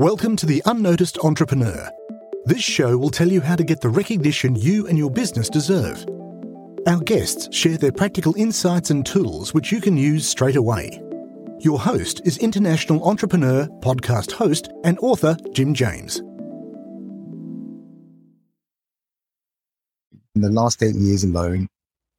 Welcome 0.00 0.34
to 0.36 0.46
The 0.46 0.62
Unnoticed 0.64 1.18
Entrepreneur. 1.18 1.90
This 2.46 2.62
show 2.62 2.96
will 2.96 3.10
tell 3.10 3.28
you 3.28 3.42
how 3.42 3.54
to 3.54 3.62
get 3.62 3.82
the 3.82 3.90
recognition 3.90 4.56
you 4.56 4.86
and 4.86 4.96
your 4.96 5.10
business 5.10 5.50
deserve. 5.50 6.06
Our 6.86 7.00
guests 7.00 7.54
share 7.54 7.76
their 7.76 7.92
practical 7.92 8.34
insights 8.36 8.88
and 8.88 9.04
tools 9.04 9.52
which 9.52 9.70
you 9.70 9.78
can 9.78 9.98
use 9.98 10.26
straight 10.26 10.56
away. 10.56 11.02
Your 11.58 11.78
host 11.78 12.22
is 12.24 12.38
international 12.38 13.06
entrepreneur, 13.06 13.66
podcast 13.80 14.32
host, 14.32 14.70
and 14.84 14.98
author 15.00 15.36
Jim 15.52 15.74
James. 15.74 16.20
In 20.34 20.40
the 20.40 20.48
last 20.48 20.82
eight 20.82 20.94
years 20.94 21.24
alone, 21.24 21.68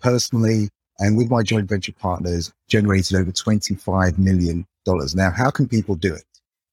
personally 0.00 0.68
and 0.98 1.16
with 1.16 1.30
my 1.30 1.42
joint 1.42 1.66
venture 1.66 1.94
partners, 1.94 2.52
generated 2.68 3.16
over 3.16 3.32
$25 3.32 4.18
million. 4.18 4.66
Now, 5.14 5.30
how 5.30 5.50
can 5.50 5.66
people 5.66 5.94
do 5.94 6.14
it? 6.14 6.24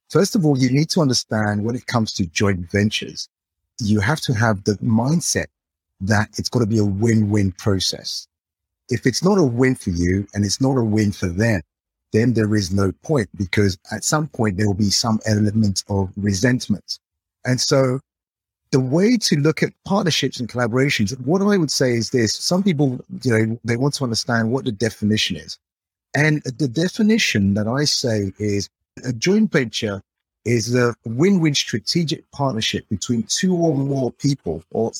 First 0.09 0.35
of 0.35 0.45
all, 0.45 0.57
you 0.57 0.69
need 0.71 0.89
to 0.91 1.01
understand 1.01 1.65
when 1.65 1.75
it 1.75 1.85
comes 1.87 2.13
to 2.13 2.25
joint 2.27 2.71
ventures, 2.71 3.27
you 3.79 3.99
have 3.99 4.21
to 4.21 4.33
have 4.33 4.63
the 4.63 4.73
mindset 4.75 5.47
that 6.01 6.29
it's 6.37 6.49
got 6.49 6.59
to 6.59 6.65
be 6.65 6.77
a 6.77 6.85
win-win 6.85 7.51
process. 7.53 8.27
If 8.89 9.05
it's 9.05 9.23
not 9.23 9.37
a 9.37 9.43
win 9.43 9.75
for 9.75 9.89
you 9.89 10.27
and 10.33 10.45
it's 10.45 10.61
not 10.61 10.77
a 10.77 10.83
win 10.83 11.11
for 11.11 11.27
them, 11.27 11.61
then 12.13 12.33
there 12.33 12.55
is 12.55 12.71
no 12.71 12.91
point 13.03 13.27
because 13.35 13.77
at 13.91 14.03
some 14.03 14.27
point 14.27 14.57
there 14.57 14.67
will 14.67 14.73
be 14.73 14.89
some 14.89 15.19
element 15.25 15.83
of 15.89 16.09
resentment. 16.15 16.99
And 17.45 17.59
so 17.59 17.99
the 18.71 18.79
way 18.79 19.17
to 19.17 19.35
look 19.35 19.61
at 19.61 19.73
partnerships 19.85 20.39
and 20.39 20.47
collaborations, 20.47 21.19
what 21.25 21.41
I 21.41 21.57
would 21.57 21.71
say 21.71 21.93
is 21.93 22.11
this. 22.11 22.33
Some 22.33 22.63
people, 22.63 22.99
you 23.23 23.31
know, 23.31 23.59
they 23.63 23.77
want 23.77 23.93
to 23.95 24.03
understand 24.03 24.51
what 24.51 24.65
the 24.65 24.71
definition 24.71 25.35
is. 25.35 25.57
And 26.15 26.41
the 26.43 26.67
definition 26.67 27.53
that 27.55 27.67
I 27.67 27.83
say 27.83 28.31
is 28.39 28.69
a 29.05 29.13
joint 29.13 29.51
venture 29.51 30.01
is 30.45 30.73
a 30.75 30.95
win-win 31.05 31.53
strategic 31.53 32.29
partnership 32.31 32.87
between 32.89 33.23
two 33.23 33.55
or 33.55 33.75
more 33.75 34.11
people 34.11 34.63
or 34.71 34.91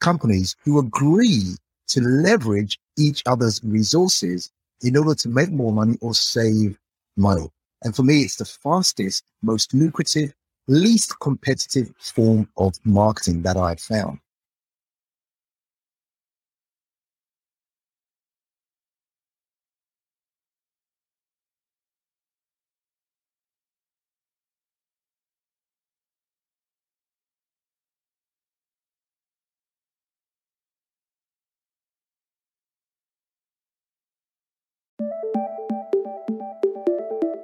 companies 0.00 0.56
who 0.64 0.78
agree 0.78 1.54
to 1.88 2.00
leverage 2.00 2.78
each 2.96 3.22
other's 3.26 3.62
resources 3.64 4.50
in 4.82 4.96
order 4.96 5.14
to 5.14 5.28
make 5.28 5.50
more 5.50 5.72
money 5.72 5.96
or 6.00 6.14
save 6.14 6.78
money. 7.16 7.48
And 7.82 7.94
for 7.94 8.02
me, 8.02 8.22
it's 8.22 8.36
the 8.36 8.44
fastest, 8.44 9.24
most 9.42 9.72
lucrative, 9.72 10.34
least 10.66 11.18
competitive 11.20 11.92
form 11.98 12.48
of 12.56 12.74
marketing 12.84 13.42
that 13.42 13.56
I've 13.56 13.80
found. 13.80 14.18